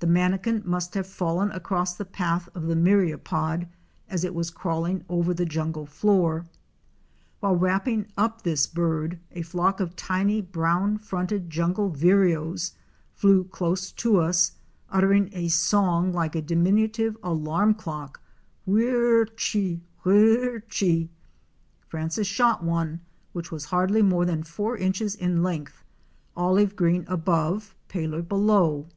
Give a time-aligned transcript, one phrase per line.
[0.00, 3.68] The Manakin must have fallen across the path of the Myriapod
[4.10, 6.46] as it was crawling over the jungle floor.
[7.38, 13.44] While wrapping up this bird, a flock of tiny Brown fronted Jungle Vireos '*' flew
[13.44, 14.50] close to us,
[14.90, 18.20] uttering a song like a diminutive alarm clock,
[18.66, 19.80] Whirrrrrrrrrrr chee!
[20.02, 20.14] Whir
[20.58, 21.08] rrrvrvrervrvv chee!_
[21.86, 23.00] Francis shot one,
[23.32, 25.84] which was hardly more than four inches in length,
[26.36, 28.88] olive green above, paler below.